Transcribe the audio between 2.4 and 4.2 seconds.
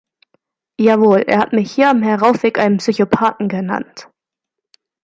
einen Psychopathen genannt!